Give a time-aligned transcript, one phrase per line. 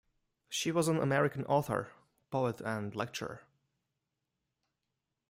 [0.49, 1.91] She was an American author,
[2.31, 3.43] poet, and lecturer.